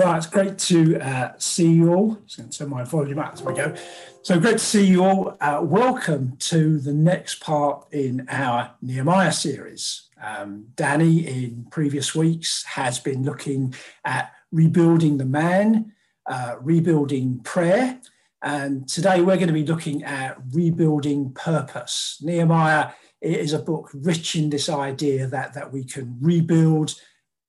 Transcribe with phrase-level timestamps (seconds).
[0.00, 2.14] Well, it's great to uh, see you all.
[2.24, 3.74] Just going to turn my volume up as we go.
[4.22, 5.36] So great to see you all.
[5.42, 10.08] Uh, welcome to the next part in our Nehemiah series.
[10.18, 15.92] Um, Danny, in previous weeks, has been looking at rebuilding the man,
[16.24, 18.00] uh, rebuilding prayer,
[18.40, 22.16] and today we're going to be looking at rebuilding purpose.
[22.22, 26.94] Nehemiah is a book rich in this idea that, that we can rebuild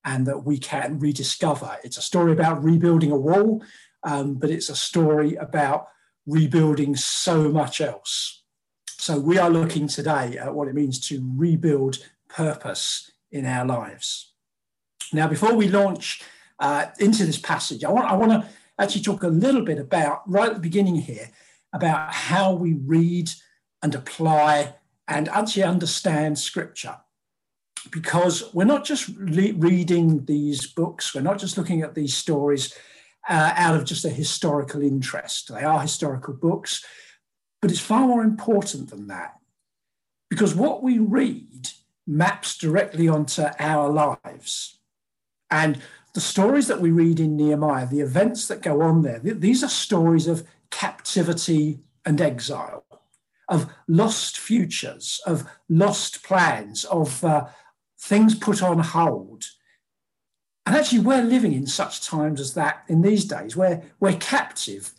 [0.04, 1.78] and that we can rediscover.
[1.84, 3.64] It's a story about rebuilding a wall,
[4.04, 5.88] um, but it's a story about
[6.26, 8.44] rebuilding so much else.
[8.88, 14.34] So we are looking today at what it means to rebuild purpose in our lives.
[15.14, 16.22] Now, before we launch
[16.60, 20.30] uh, into this passage, I want, I want to actually talk a little bit about,
[20.30, 21.30] right at the beginning here,
[21.74, 23.30] about how we read
[23.82, 24.76] and apply
[25.08, 26.98] and actually understand scripture
[27.90, 32.74] because we're not just re- reading these books, we're not just looking at these stories
[33.28, 35.54] uh, out of just a historical interest.
[35.54, 36.84] They are historical books,
[37.62, 39.36] but it's far more important than that.
[40.30, 41.70] Because what we read
[42.08, 44.80] maps directly onto our lives.
[45.50, 45.82] And
[46.14, 49.70] the stories that we read in Nehemiah, the events that go on there, these are
[49.70, 52.86] stories of captivity and exile,
[53.48, 57.46] of lost futures, of lost plans, of uh,
[58.02, 59.46] things put on hold.
[60.66, 64.94] And actually, we're living in such times as that in these days, where we're captive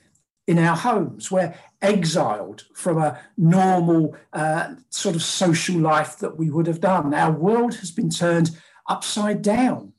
[0.46, 6.50] in our homes, we're exiled from a normal uh, sort of social life that we
[6.50, 7.14] would have done.
[7.14, 8.50] Our world has been turned
[8.88, 9.92] upside down,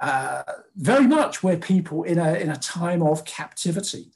[0.00, 0.42] uh,
[0.76, 4.12] very much we're people in a, in a time of captivity.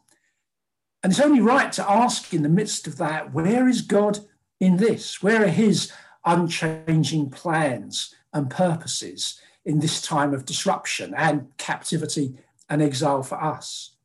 [1.02, 4.18] And it's only right to ask in the midst of that, where is God
[4.60, 5.22] in this?
[5.22, 5.90] Where are his
[6.26, 8.14] unchanging plans?
[8.32, 13.96] And purposes in this time of disruption and captivity and exile for us.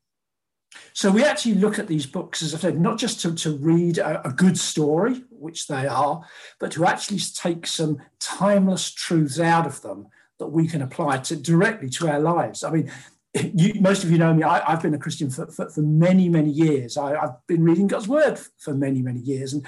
[0.94, 3.98] So we actually look at these books, as I said, not just to, to read
[3.98, 6.26] a, a good story, which they are,
[6.60, 10.08] but to actually take some timeless truths out of them
[10.40, 12.64] that we can apply to directly to our lives.
[12.64, 12.92] I mean,
[13.34, 16.30] you, most of you know me, I, have been a Christian for, for, for many,
[16.30, 16.98] many years.
[16.98, 19.54] I, I've been reading God's word for many, many years.
[19.54, 19.66] And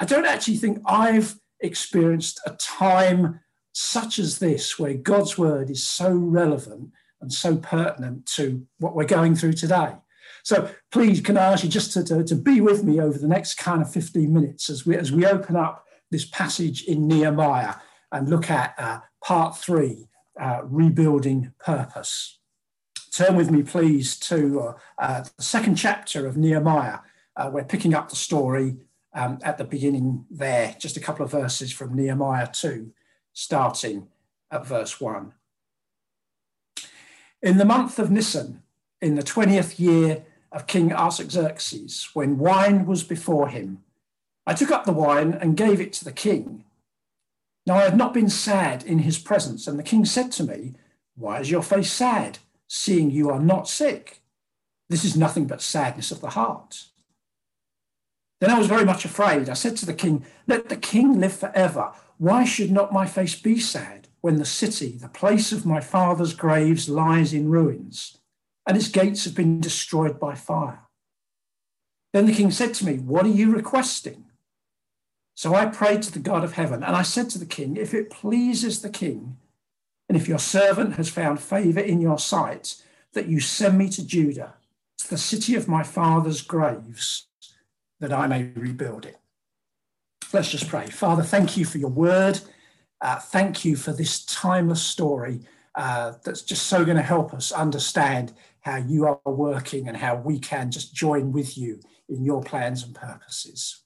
[0.00, 3.40] I don't actually think I've experienced a time
[3.78, 9.04] such as this, where God's word is so relevant and so pertinent to what we're
[9.04, 9.92] going through today.
[10.44, 13.28] So please, can I ask you just to, to, to, be with me over the
[13.28, 17.74] next kind of 15 minutes as we, as we open up this passage in Nehemiah
[18.12, 20.08] and look at uh, part three,
[20.40, 22.38] uh, rebuilding purpose.
[23.12, 27.00] Turn with me, please, to uh, uh the second chapter of Nehemiah.
[27.36, 28.78] Uh, we're picking up the story
[29.12, 32.90] um, at the beginning there, just a couple of verses from Nehemiah 2
[33.36, 34.08] starting
[34.50, 35.34] at verse 1.
[37.42, 38.62] In the month of Nisan,
[39.02, 43.84] in the 20th year of King Artaxerxes, when wine was before him,
[44.46, 46.64] I took up the wine and gave it to the king.
[47.66, 50.72] Now I had not been sad in his presence, and the king said to me,
[51.14, 54.22] Why is your face sad, seeing you are not sick?
[54.88, 56.86] This is nothing but sadness of the heart.
[58.40, 59.50] Then I was very much afraid.
[59.50, 61.92] I said to the king, Let the king live forever.
[62.18, 66.34] Why should not my face be sad when the city, the place of my father's
[66.34, 68.18] graves, lies in ruins
[68.66, 70.82] and its gates have been destroyed by fire?
[72.12, 74.24] Then the king said to me, What are you requesting?
[75.34, 77.92] So I prayed to the God of heaven, and I said to the king, If
[77.92, 79.36] it pleases the king,
[80.08, 82.82] and if your servant has found favor in your sight,
[83.12, 84.54] that you send me to Judah,
[84.98, 87.26] to the city of my father's graves,
[88.00, 89.18] that I may rebuild it.
[90.32, 90.86] Let's just pray.
[90.88, 92.40] Father, thank you for your word.
[93.00, 95.40] Uh, thank you for this timeless story
[95.74, 100.16] uh, that's just so going to help us understand how you are working and how
[100.16, 103.82] we can just join with you in your plans and purposes.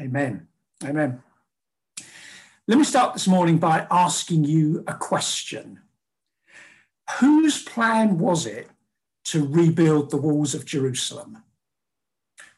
[0.00, 0.48] Amen.
[0.84, 1.22] Amen.
[2.66, 5.80] Let me start this morning by asking you a question.
[7.20, 8.70] Whose plan was it
[9.26, 11.44] to rebuild the walls of Jerusalem?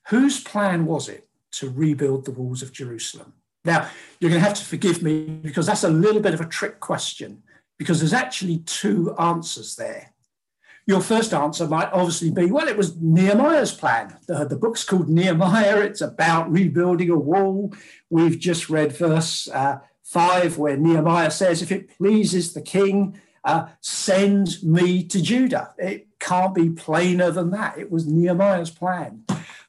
[0.09, 1.26] Whose plan was it
[1.59, 3.35] to rebuild the walls of Jerusalem?
[3.65, 6.47] Now, you're going to have to forgive me because that's a little bit of a
[6.47, 7.43] trick question
[7.79, 10.13] because there's actually two answers there.
[10.87, 14.17] Your first answer might obviously be, well, it was Nehemiah's plan.
[14.29, 15.81] The, the book's called Nehemiah.
[15.81, 17.75] It's about rebuilding a wall.
[18.09, 23.67] We've just read verse uh, five, where Nehemiah says, if it pleases the king, uh,
[23.81, 25.75] send me to Judah.
[25.77, 27.79] It can't be plainer than that.
[27.79, 29.25] It was Nehemiah's plan.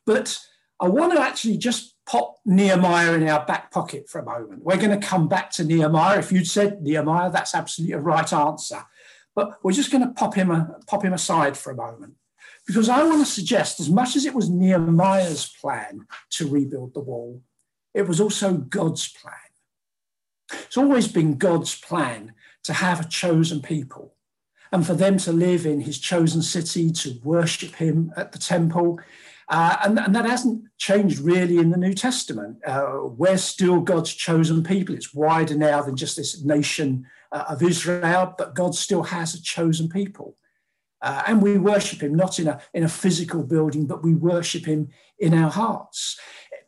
[0.06, 0.40] But
[0.80, 4.64] I want to actually just pop Nehemiah in our back pocket for a moment.
[4.64, 6.20] We're going to come back to Nehemiah.
[6.20, 8.84] If you'd said Nehemiah, that's absolutely a right answer.
[9.36, 10.50] but we're just going to pop him,
[10.88, 12.14] pop him aside for a moment.
[12.66, 17.00] Because I want to suggest, as much as it was Nehemiah's plan to rebuild the
[17.00, 17.42] wall,
[17.94, 19.34] it was also God's plan.
[20.66, 22.34] It's always been God's plan
[22.64, 24.16] to have a chosen people
[24.72, 29.00] and for them to live in his chosen city, to worship him at the temple.
[29.50, 32.58] Uh, and, and, that hasn't changed really in the New Testament.
[32.66, 34.94] Uh, we're still God's chosen people.
[34.94, 39.42] It's wider now than just this nation uh, of Israel, but God still has a
[39.42, 40.36] chosen people.
[41.02, 44.66] Uh, and we worship him not in a, in a physical building, but we worship
[44.66, 44.90] him
[45.20, 46.20] in our hearts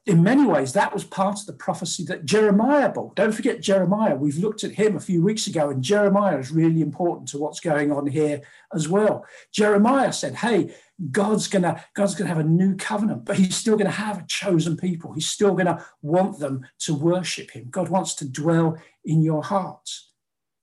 [0.10, 3.16] in many ways, that was part of the prophecy that Jeremiah brought.
[3.16, 4.16] Don't forget Jeremiah.
[4.16, 7.60] We've looked at him a few weeks ago, and Jeremiah is really important to what's
[7.60, 8.42] going on here
[8.74, 9.26] as well.
[9.52, 10.74] Jeremiah said, Hey,
[11.12, 14.76] God's gonna God's gonna have a new covenant, but he's still gonna have a chosen
[14.76, 15.14] people.
[15.14, 17.68] He's still gonna want them to worship him.
[17.70, 19.90] God wants to dwell in your heart.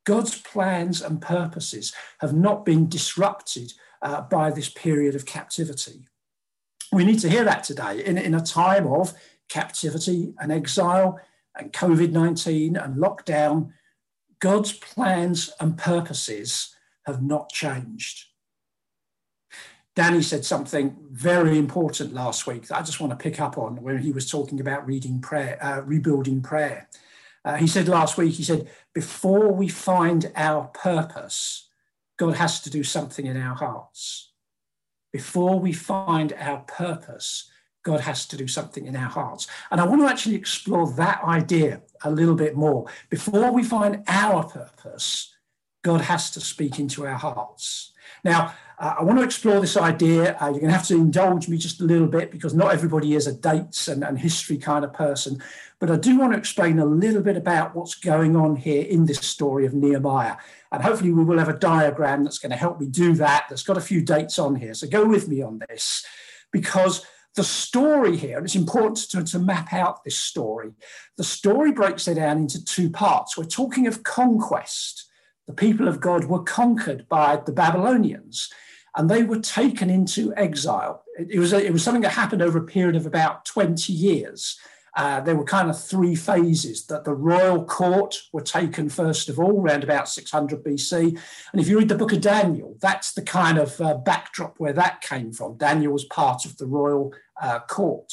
[0.04, 3.72] God's plans and purposes have not been disrupted
[4.02, 6.06] uh, by this period of captivity.
[6.92, 9.14] We need to hear that today in, in a time of
[9.48, 11.18] captivity and exile
[11.56, 13.70] and COVID 19 and lockdown.
[14.38, 16.74] God's plans and purposes
[17.06, 18.26] have not changed.
[19.96, 23.82] Danny said something very important last week that I just want to pick up on
[23.82, 26.88] when he was talking about reading prayer, uh, rebuilding prayer.
[27.44, 31.69] Uh, he said last week, he said, before we find our purpose,
[32.19, 34.32] God has to do something in our hearts
[35.16, 37.50] before we find our purpose,
[37.82, 39.46] God has to do something in our hearts.
[39.70, 42.84] And I want to actually explore that idea a little bit more.
[43.08, 45.34] Before we find our purpose,
[45.82, 47.92] God has to speak into our hearts.
[48.25, 50.37] Now, uh, I want to explore this idea.
[50.40, 53.14] Uh, you're going to have to indulge me just a little bit because not everybody
[53.14, 55.43] is a dates and, and history kind of person.
[55.78, 59.06] But I do want to explain a little bit about what's going on here in
[59.06, 60.37] this story of Nehemiah.
[60.73, 63.46] And hopefully, we will have a diagram that's going to help me do that.
[63.49, 64.75] That's got a few dates on here.
[64.75, 66.05] So go with me on this
[66.52, 70.73] because the story here, and it's important to, to map out this story,
[71.17, 73.38] the story breaks it down into two parts.
[73.38, 75.05] We're talking of conquest.
[75.46, 78.50] The people of God were conquered by the Babylonians
[78.96, 81.04] and they were taken into exile.
[81.19, 83.93] It, it was, a, it was something that happened over a period of about 20
[83.93, 84.58] years.
[84.96, 89.38] Uh, there were kind of three phases that the royal court were taken first of
[89.38, 91.19] all, around about 600 BC.
[91.52, 94.72] And if you read the book of Daniel, that's the kind of uh, backdrop where
[94.72, 95.58] that came from.
[95.58, 98.10] Daniel was part of the royal uh, court.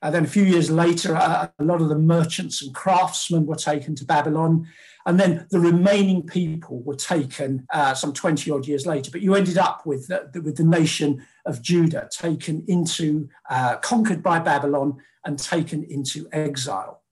[0.00, 3.94] And then a few years later, a lot of the merchants and craftsmen were taken
[3.96, 4.66] to Babylon.
[5.06, 9.10] And then the remaining people were taken uh, some 20 odd years later.
[9.12, 14.40] But you ended up with, with the nation of Judah taken into, uh, conquered by
[14.40, 17.02] Babylon and taken into exile.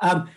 [0.00, 0.28] Um,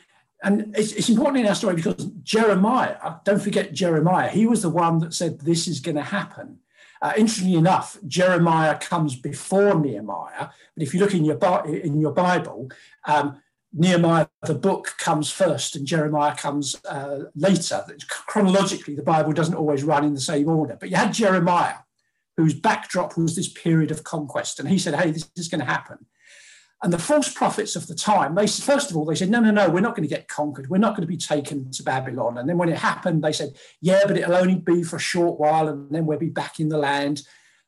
[0.43, 4.69] and it's, it's, important in our story because Jeremiah, don't forget Jeremiah, he was the
[4.69, 6.59] one that said this is going to happen.
[7.01, 11.37] Uh, interestingly enough, Jeremiah comes before Nehemiah, but if you look in your,
[11.67, 12.69] in your Bible,
[13.05, 13.41] um,
[13.77, 17.85] Nehemiah, the book, comes first and Jeremiah comes uh, later.
[18.07, 21.75] Chronologically, the Bible doesn't always run in the same order, but you had Jeremiah,
[22.37, 24.59] whose backdrop was this period of conquest.
[24.59, 26.05] And he said, Hey, this is going to happen.
[26.83, 29.49] And the false prophets of the time, they first of all, they said, no, no,
[29.49, 30.69] no, we're not going to get conquered.
[30.69, 32.37] We're not going to be taken to Babylon.
[32.37, 35.39] And then when it happened, they said, yeah, but it'll only be for a short
[35.39, 37.23] while and then we'll be back in the land.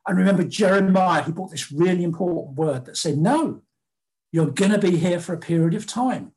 [0.06, 3.64] And remember, Jeremiah, he brought this really important word that said, no,
[4.38, 6.32] you're going to be here for a period of time.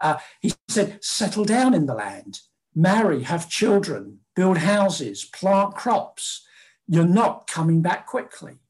[0.00, 2.38] Uh, he said, settle down in the land,
[2.76, 6.46] marry, have children, build houses, plant crops.
[6.86, 8.60] You're not coming back quickly.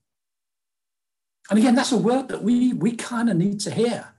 [1.50, 4.14] And again, that's a word that we, we kind of need to hear.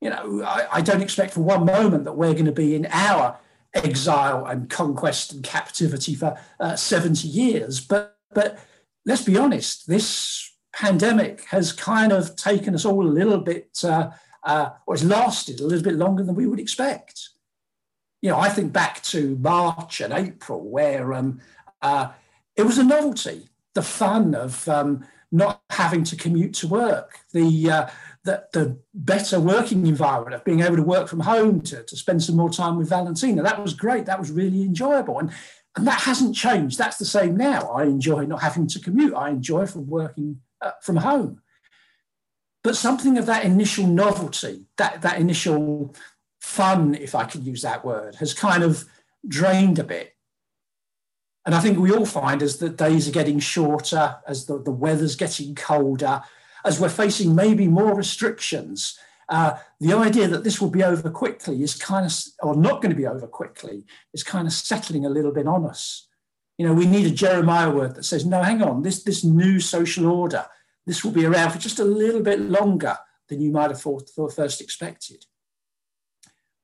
[0.00, 2.86] You know, I, I don't expect for one moment that we're going to be in
[2.86, 3.36] our
[3.74, 7.80] exile and conquest and captivity for uh, 70 years.
[7.80, 8.60] But, but
[9.04, 10.41] let's be honest, this
[10.72, 14.10] pandemic has kind of taken us all a little bit, uh,
[14.44, 17.30] uh, or it's lasted a little bit longer than we would expect.
[18.20, 21.40] You know, I think back to March and April where um,
[21.80, 22.08] uh,
[22.56, 27.70] it was a novelty, the fun of um, not having to commute to work, the,
[27.70, 27.86] uh,
[28.24, 32.22] the, the, better working environment of being able to work from home to, to spend
[32.22, 33.42] some more time with Valentina.
[33.42, 34.06] That was great.
[34.06, 35.18] That was really enjoyable.
[35.18, 35.32] And,
[35.76, 36.78] and that hasn't changed.
[36.78, 37.70] That's the same now.
[37.70, 39.14] I enjoy not having to commute.
[39.14, 41.42] I enjoy from working uh, from home.
[42.64, 45.94] But something of that initial novelty, that, that initial
[46.40, 48.84] fun, if I could use that word, has kind of
[49.26, 50.14] drained a bit.
[51.44, 54.70] And I think we all find as the days are getting shorter, as the, the
[54.70, 56.22] weather's getting colder,
[56.64, 58.96] as we're facing maybe more restrictions,
[59.28, 62.90] uh, the idea that this will be over quickly is kind of, or not going
[62.90, 66.06] to be over quickly, is kind of settling a little bit on us.
[66.58, 69.58] You know, we need a Jeremiah word that says, no, hang on, this, this new
[69.58, 70.46] social order,
[70.86, 72.96] this will be around for just a little bit longer
[73.28, 75.24] than you might have thought, first expected.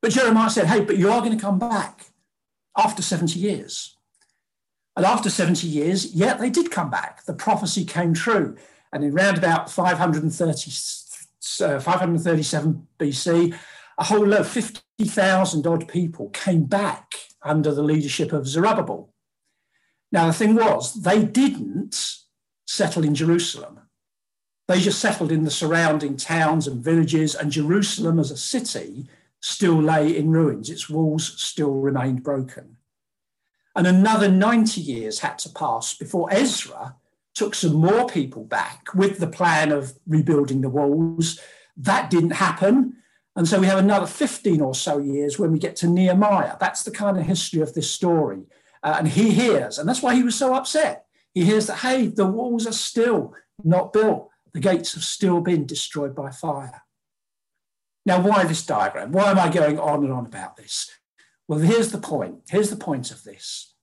[0.01, 2.05] But Jeremiah said, hey, but you are going to come back
[2.77, 3.95] after 70 years.
[4.95, 7.25] And after 70 years, yeah, they did come back.
[7.25, 8.57] The prophecy came true.
[8.91, 10.71] And in round about 530,
[11.63, 13.57] uh, 537 BC,
[13.97, 19.13] a whole lot, of 50,000 odd people came back under the leadership of Zerubbabel.
[20.11, 22.17] Now, the thing was, they didn't
[22.65, 23.79] settle in Jerusalem.
[24.67, 29.07] They just settled in the surrounding towns and villages, and Jerusalem as a city
[29.41, 30.69] still lay in ruins.
[30.69, 32.77] Its walls still remained broken.
[33.75, 36.95] And another 90 years had to pass before Ezra
[37.33, 41.39] took some more people back with the plan of rebuilding the walls.
[41.77, 42.97] That didn't happen.
[43.35, 46.57] And so we have another 15 or so years when we get to Nehemiah.
[46.59, 48.41] That's the kind of history of this story.
[48.81, 51.05] Uh, and he hears, and that's why he was so upset.
[51.33, 53.33] He hears that, hey, the walls are still
[53.63, 56.83] not built, the gates have still been destroyed by fire.
[58.05, 59.11] Now, why this diagram?
[59.11, 60.89] Why am I going on and on about this?
[61.47, 62.41] Well, here's the point.
[62.49, 63.73] Here's the point of this.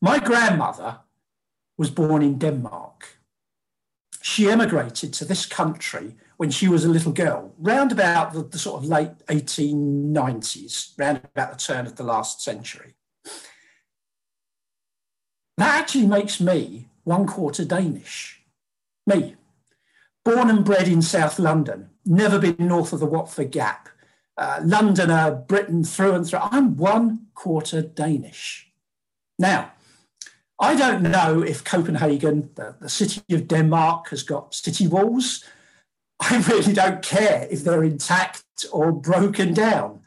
[0.00, 1.00] My grandmother
[1.76, 3.18] was born in Denmark.
[4.20, 8.58] She emigrated to this country when she was a little girl, round about the, the
[8.58, 12.94] sort of late 1890s, round about the turn of the last century.
[15.58, 18.40] That actually makes me one quarter Danish.
[19.08, 19.34] Me,
[20.24, 23.88] born and bred in South London, never been north of the Watford Gap,
[24.36, 26.38] uh, Londoner, Briton through and through.
[26.40, 28.70] I'm one quarter Danish.
[29.36, 29.72] Now,
[30.60, 35.44] I don't know if Copenhagen, the, the city of Denmark, has got city walls.
[36.20, 40.02] I really don't care if they're intact or broken down.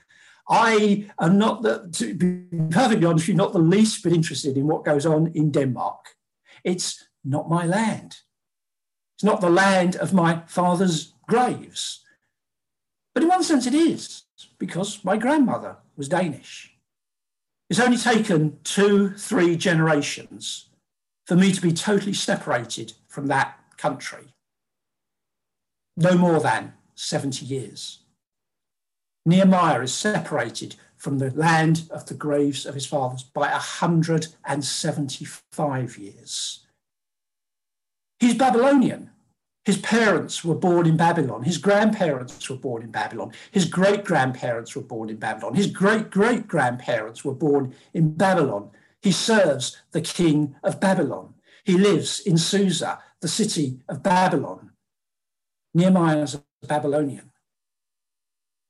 [0.52, 4.68] I am not, the, to be perfectly honest, you're not the least bit interested in
[4.68, 6.18] what goes on in Denmark.
[6.66, 8.18] It's not my land.
[9.16, 12.02] It's not the land of my father's graves.
[13.14, 14.24] But in one sense, it is,
[14.60, 16.76] because my grandmother was Danish.
[17.70, 20.68] It's only taken two, three generations
[21.28, 24.34] for me to be totally separated from that country.
[25.96, 28.01] No more than 70 years.
[29.26, 36.66] Nehemiah is separated from the land of the graves of his fathers by 175 years.
[38.20, 39.10] He's Babylonian.
[39.66, 41.44] His parents were born in Babylon.
[41.44, 43.32] His grandparents were born in Babylon.
[43.52, 45.54] His great grandparents were born in Babylon.
[45.54, 48.72] His great great grandparents were born in Babylon.
[49.02, 51.36] He serves the king of Babylon.
[51.64, 54.72] He lives in Susa, the city of Babylon.
[55.76, 57.31] Nehemiah is a Babylonian.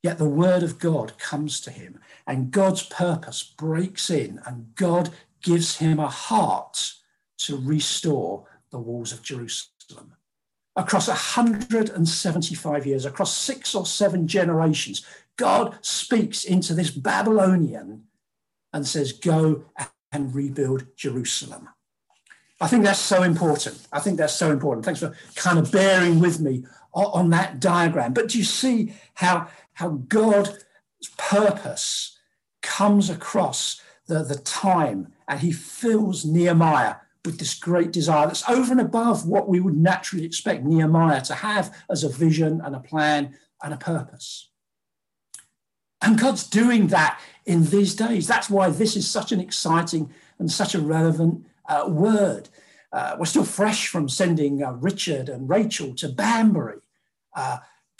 [0.03, 5.10] Yet the word of God comes to him, and God's purpose breaks in, and God
[5.43, 6.93] gives him a heart
[7.39, 10.13] to restore the walls of Jerusalem
[10.75, 15.05] across 175 years, across six or seven generations,
[15.38, 18.03] God speaks into this Babylonian
[18.74, 19.65] and says, Go
[20.12, 21.70] and rebuild Jerusalem.
[22.60, 23.88] I think that's so important.
[23.91, 24.86] I think that's so important.
[24.86, 28.13] Thanks for kind of bearing with me on, that diagram.
[28.13, 29.48] But do you see how,
[29.82, 30.64] how God's
[31.18, 32.18] purpose
[32.62, 36.96] comes across the, the time and he fills Nehemiah
[37.26, 41.34] with this great desire that's over and above what we would naturally expect Nehemiah to
[41.34, 44.50] have as a vision and a plan and a purpose.
[46.02, 48.28] And God's doing that in these days.
[48.28, 52.50] That's why this is such an exciting and such a relevant uh, word.
[52.92, 56.82] Uh, we're still fresh from sending uh, Richard and Rachel to Banbury.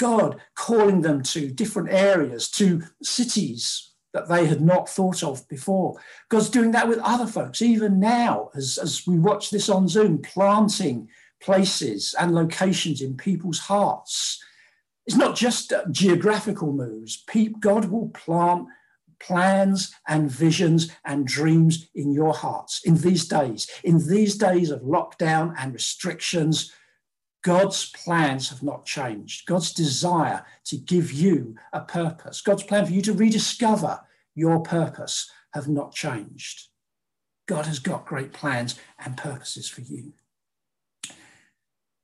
[0.02, 6.00] God calling them to different areas, to cities that they had not thought of before.
[6.28, 10.18] God's doing that with other folks, even now, as, as we watch this on Zoom,
[10.18, 11.08] planting
[11.40, 14.44] places and locations in people's hearts.
[15.06, 17.24] It's not just uh, geographical moves.
[17.60, 18.68] God will plant
[19.20, 23.70] plans and visions and dreams in your hearts in these days.
[23.84, 26.74] In these days of lockdown and restrictions,
[27.44, 29.48] God's plans have not changed.
[29.48, 34.02] God's desire to give you a purpose, God's plan for you to rediscover
[34.36, 36.68] your purpose have not changed.
[37.48, 40.14] God has got great plans and purposes for you.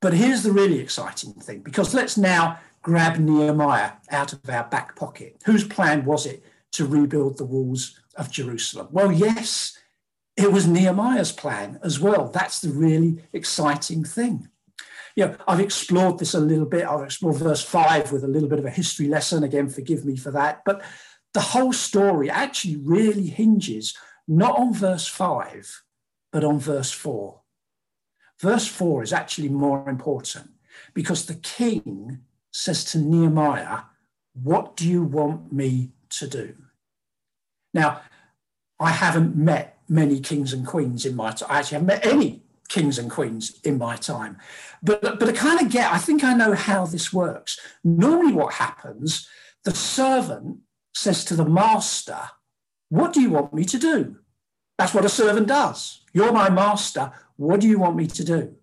[0.01, 4.95] But here's the really exciting thing because let's now grab Nehemiah out of our back
[4.95, 5.41] pocket.
[5.45, 8.89] Whose plan was it to rebuild the walls of Jerusalem?
[8.91, 9.77] Well, yes,
[10.35, 12.29] it was Nehemiah's plan as well.
[12.29, 14.49] That's the really exciting thing
[15.17, 16.85] you know, I've explored this a little bit.
[16.85, 19.43] I've explored verse five with a little bit of a history lesson.
[19.43, 20.61] Again, forgive me for that.
[20.63, 20.83] But
[21.33, 23.97] the whole story actually really hinges
[24.27, 25.81] not on verse five,
[26.31, 27.41] but on verse 4.
[28.39, 30.51] Verse 4 is actually more important
[30.93, 32.19] because the king
[32.51, 33.81] says to Nehemiah,
[34.33, 36.53] What do you want me to do?
[37.73, 38.01] Now,
[38.79, 41.49] I haven't met many kings and queens in my time.
[41.49, 44.37] I actually haven't met any kings and queens in my time.
[44.83, 47.59] But, but I kind of get, I think I know how this works.
[47.83, 49.27] Normally, what happens,
[49.63, 50.59] the servant
[50.93, 52.19] says to the master,
[52.89, 54.17] What do you want me to do?
[54.77, 56.03] That's what a servant does.
[56.13, 57.11] You're my master.
[57.35, 58.55] What do you want me to do?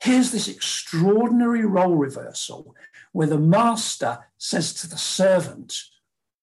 [0.00, 2.74] Here's this extraordinary role reversal
[3.12, 5.76] where the master says to the servant,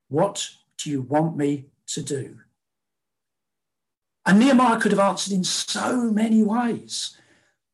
[0.07, 2.39] What do you want me to do?
[4.25, 7.17] And Nehemiah could have answered in so many ways.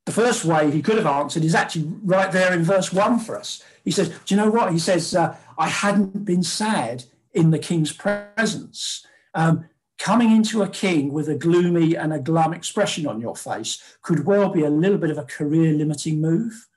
[0.06, 3.36] The first way he could have answered is actually right there in verse one for
[3.36, 3.64] us.
[3.84, 4.72] He says, Do you know what?
[4.72, 9.06] He says, uh, I hadn't been sad in the king's presence.
[9.34, 9.66] Um,
[9.98, 14.26] coming into a king with a gloomy and a glum expression on your face could
[14.26, 16.68] well be a little bit of a career limiting move.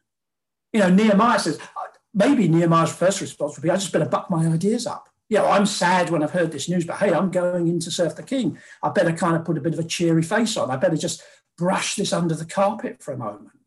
[0.72, 4.30] You know, Nehemiah says, uh, maybe Nehemiah's first response would be, I just better buck
[4.30, 5.08] my ideas up.
[5.28, 7.90] You know, I'm sad when I've heard this news, but hey, I'm going in to
[7.90, 8.58] serve the king.
[8.82, 10.70] I better kind of put a bit of a cheery face on.
[10.70, 11.23] I better just
[11.58, 13.58] brush this under the carpet for a moment.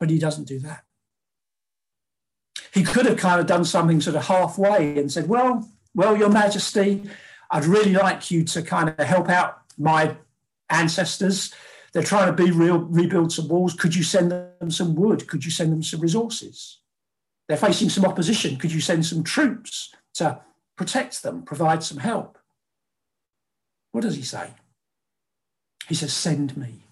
[0.00, 0.82] But he doesn't do that.
[2.72, 6.28] He could have kind of done something sort of halfway and said, Well, well, Your
[6.28, 7.08] Majesty,
[7.50, 10.16] I'd really like you to kind of help out my
[10.68, 11.54] ancestors.
[11.92, 13.72] They're trying to be real, rebuild some walls.
[13.72, 15.26] Could you send them some wood?
[15.28, 16.80] Could you send them some resources?
[17.48, 18.56] They're facing some opposition.
[18.58, 20.40] Could you send some troops to
[20.76, 22.38] protect them, provide some help?
[23.92, 24.50] What does he say?
[25.88, 26.84] He says, Send me.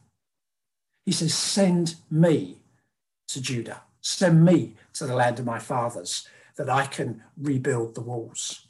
[1.04, 2.58] He says, Send me
[3.28, 3.82] to Judah.
[4.00, 8.66] Send me to the land of my fathers that I can rebuild the walls.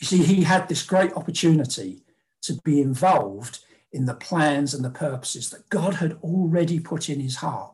[0.00, 2.02] You see, he had this great opportunity
[2.42, 3.60] to be involved
[3.92, 7.72] in the plans and the purposes that God had already put in his heart.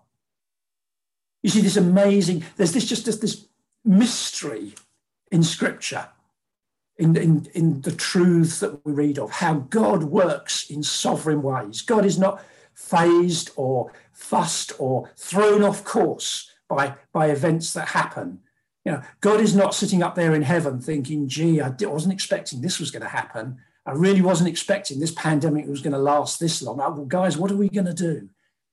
[1.42, 3.46] You see, this amazing, there's this just this, this
[3.84, 4.74] mystery
[5.32, 6.08] in scripture,
[7.02, 11.82] in, in, in the truths that we read of, how God works in sovereign ways.
[11.82, 12.42] God is not
[12.74, 18.38] fazed or fussed or thrown off course by, by events that happen.
[18.84, 22.60] You know, God is not sitting up there in heaven thinking, gee, I wasn't expecting
[22.60, 23.58] this was going to happen.
[23.84, 26.80] I really wasn't expecting this pandemic was going to last this long.
[26.80, 28.28] Uh, well, guys, what are we going to do?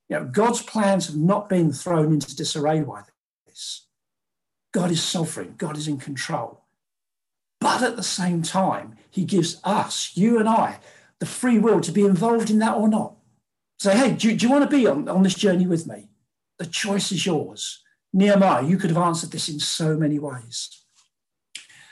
[0.08, 3.02] You know, God's plans have not been thrown into disarray by
[3.48, 3.88] this.
[4.72, 6.64] God is sovereign, God is in control.
[7.70, 10.80] But at the same time, He gives us, you and I,
[11.20, 13.14] the free will to be involved in that or not.
[13.78, 16.10] Say, hey, do, do you want to be on, on this journey with me?
[16.58, 17.84] The choice is yours.
[18.12, 20.84] Nehemiah, you could have answered this in so many ways.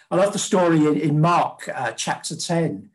[0.09, 2.89] I love the story in, in Mark uh, chapter 10,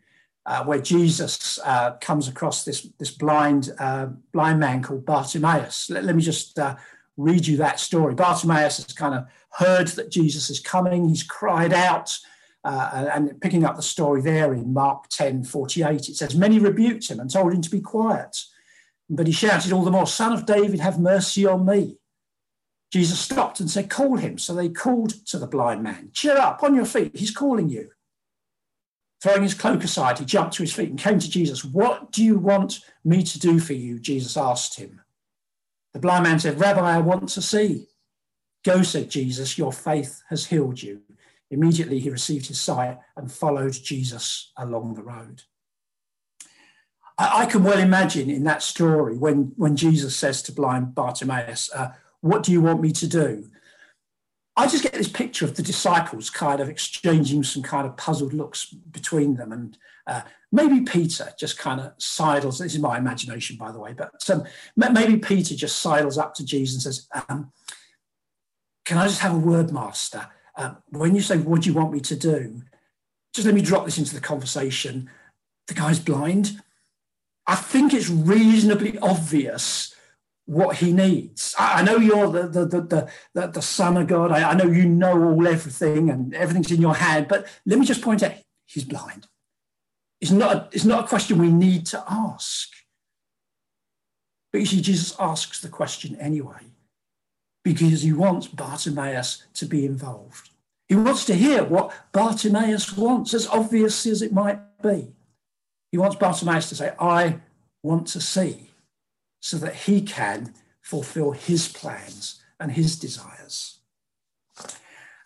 [0.44, 5.88] uh, where Jesus uh, comes across this, this blind, uh, blind man called Bartimaeus.
[5.88, 6.74] Let, let me just uh,
[7.16, 8.14] read you that story.
[8.14, 11.08] Bartimaeus has kind of heard that Jesus is coming.
[11.08, 12.18] He's cried out,
[12.64, 17.08] uh, and picking up the story there in Mark 10 48, it says, Many rebuked
[17.08, 18.36] him and told him to be quiet.
[19.10, 21.98] But he shouted all the more, Son of David, have mercy on me.
[22.92, 24.38] Jesus stopped and said, Call him.
[24.38, 27.90] So they called to the blind man, Cheer up, on your feet, he's calling you.
[29.22, 31.64] Throwing his cloak aside, he jumped to his feet and came to Jesus.
[31.64, 33.98] What do you want me to do for you?
[33.98, 35.00] Jesus asked him.
[35.92, 37.86] The blind man said, Rabbi, I want to see.
[38.64, 41.02] Go, said Jesus, your faith has healed you.
[41.52, 45.42] Immediately he received his sight and followed Jesus along the road.
[47.18, 51.70] I, I can well imagine in that story when, when Jesus says to blind Bartimaeus,
[51.74, 51.90] uh,
[52.22, 53.50] What do you want me to do?
[54.56, 58.32] I just get this picture of the disciples kind of exchanging some kind of puzzled
[58.32, 59.52] looks between them.
[59.52, 63.92] And uh, maybe Peter just kind of sidles, this is my imagination, by the way,
[63.92, 64.44] but um,
[64.76, 67.52] maybe Peter just sidles up to Jesus and says, um,
[68.86, 70.28] Can I just have a word, Master?
[70.56, 72.62] Uh, when you say, What do you want me to do?
[73.34, 75.10] Just let me drop this into the conversation.
[75.68, 76.60] The guy's blind.
[77.46, 79.94] I think it's reasonably obvious
[80.46, 81.54] what he needs.
[81.58, 84.32] I, I know you're the, the, the, the, the son of God.
[84.32, 87.86] I, I know you know all everything and everything's in your hand, but let me
[87.86, 88.32] just point out
[88.66, 89.26] he's blind.
[90.20, 92.68] It's not, a, it's not a question we need to ask.
[94.52, 96.71] But you see, Jesus asks the question anyway,
[97.62, 100.50] because he wants Bartimaeus to be involved.
[100.88, 105.14] He wants to hear what Bartimaeus wants, as obvious as it might be.
[105.90, 107.40] He wants Bartimaeus to say, I
[107.82, 108.70] want to see,
[109.40, 113.78] so that he can fulfill his plans and his desires.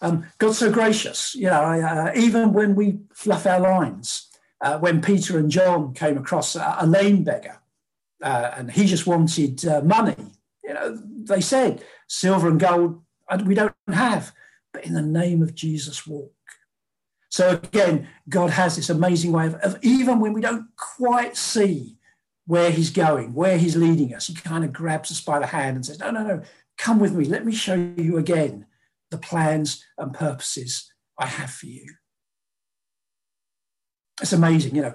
[0.01, 4.29] Um, God's so gracious, you know, uh, even when we fluff our lines,
[4.61, 7.59] uh, when Peter and John came across a, a lame beggar,
[8.23, 10.17] uh, and he just wanted uh, money.
[10.67, 14.33] You know, they said, silver and gold uh, we don't have,
[14.73, 16.33] but in the name of Jesus, walk.
[17.29, 21.97] So again, God has this amazing way of, of even when we don't quite see
[22.47, 25.77] where he's going, where he's leading us, he kind of grabs us by the hand
[25.77, 26.43] and says, No, no, no,
[26.79, 27.25] come with me.
[27.25, 28.67] Let me show you again
[29.11, 31.95] the plans and purposes I have for you.
[34.21, 34.95] It's amazing, you know,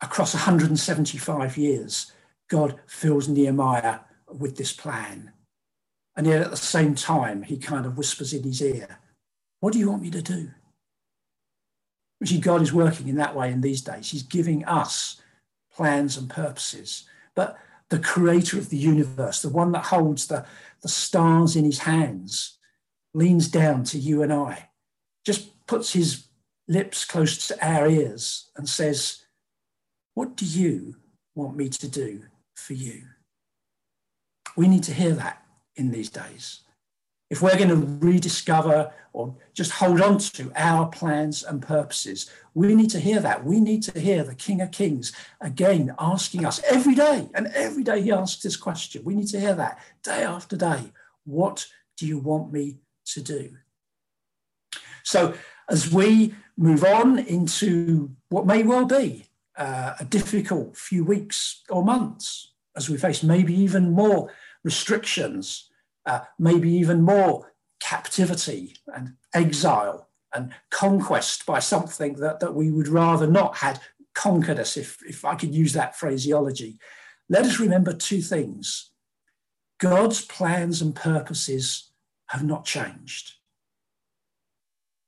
[0.00, 2.12] across 175 years,
[2.48, 5.32] God fills Nehemiah with this plan.
[6.16, 8.98] And yet at the same time, he kind of whispers in his ear,
[9.60, 10.50] What do you want me to do?
[12.24, 14.10] See, God is working in that way in these days.
[14.10, 15.20] He's giving us
[15.72, 17.04] plans and purposes.
[17.36, 17.56] But
[17.90, 20.44] the creator of the universe, the one that holds the,
[20.82, 22.58] the stars in his hands,
[23.14, 24.70] leans down to you and I,
[25.24, 26.26] just puts his
[26.66, 29.24] lips close to our ears and says,
[30.14, 30.96] What do you
[31.36, 32.24] want me to do
[32.56, 33.04] for you?
[34.58, 35.44] We need to hear that
[35.76, 36.62] in these days.
[37.30, 42.74] If we're going to rediscover or just hold on to our plans and purposes, we
[42.74, 43.44] need to hear that.
[43.44, 47.84] We need to hear the King of Kings again asking us every day, and every
[47.84, 49.04] day he asks this question.
[49.04, 50.90] We need to hear that day after day.
[51.24, 52.78] What do you want me
[53.12, 53.58] to do?
[55.04, 55.34] So,
[55.70, 61.84] as we move on into what may well be uh, a difficult few weeks or
[61.84, 64.30] months, as we face maybe even more
[64.64, 65.70] restrictions,
[66.06, 72.88] uh, maybe even more captivity and exile and conquest by something that, that we would
[72.88, 73.80] rather not had
[74.14, 76.78] conquered us, if, if I could use that phraseology.
[77.28, 78.90] Let us remember two things
[79.78, 81.90] God's plans and purposes
[82.26, 83.34] have not changed.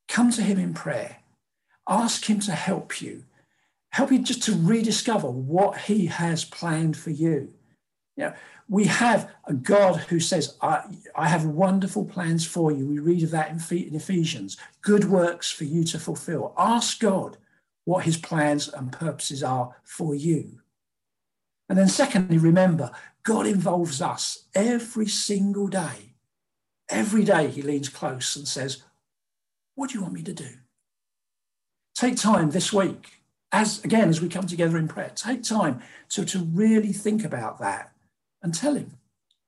[0.09, 1.19] Come to Him in prayer,
[1.89, 3.25] ask Him to help you,
[3.91, 7.53] help you just to rediscover what He has planned for you.
[8.21, 8.35] You know,
[8.69, 10.83] we have a God who says, I,
[11.17, 12.87] I, have wonderful plans for you.
[12.87, 14.59] We read of that in, Ephesians.
[14.83, 16.53] Good works for you to fulfill.
[16.59, 17.39] Ask God
[17.87, 20.61] what his plans and purposes are for you.
[21.71, 22.91] And then, secondly, remember,
[23.23, 26.13] God involves us every single day.
[26.91, 28.83] Every day he leans close and says,
[29.77, 30.51] What do you want me to do?
[31.95, 35.81] Take time this week, as again, as we come together in prayer, take time
[36.11, 37.95] to, to really think about that
[38.43, 38.99] and tell him.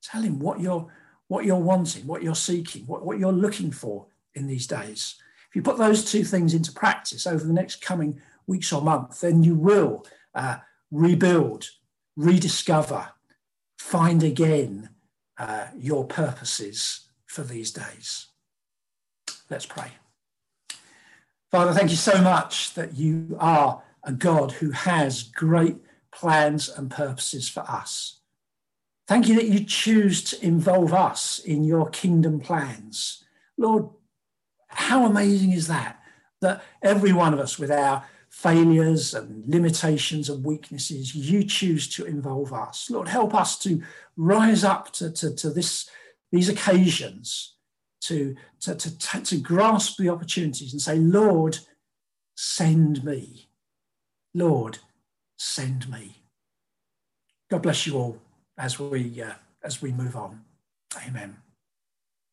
[0.03, 0.91] Tell him what you're
[1.29, 5.15] what you're wanting, what you're seeking, what, what you're looking for in these days.
[5.49, 9.21] If you put those two things into practice over the next coming weeks or month,
[9.21, 10.59] then you will uh,
[10.91, 11.71] rebuild,
[12.17, 13.09] rediscover,
[13.79, 14.91] find again
[15.39, 18.27] uh, your purposes for these days.
[19.49, 19.93] Let's pray.
[21.51, 25.77] Father, thank you so much that you are a God who has great
[26.11, 28.21] plans and purposes for us.
[29.09, 33.25] Thank you that you choose to involve us in your kingdom plans.
[33.59, 33.89] Lord,
[34.69, 36.01] how amazing is that?
[36.41, 42.05] That every one of us, with our failures and limitations and weaknesses, you choose to
[42.05, 42.89] involve us.
[42.91, 43.83] Lord, help us to
[44.17, 45.91] rise up to, to, to this,
[46.31, 47.57] these occasions,
[48.03, 51.59] to, to, to, to grasp the opportunities and say, Lord,
[52.37, 53.49] send me.
[54.33, 54.79] Lord,
[55.37, 56.23] send me.
[57.51, 58.19] God bless you all
[58.59, 60.45] as we uh, as we move on.
[61.07, 61.37] Amen.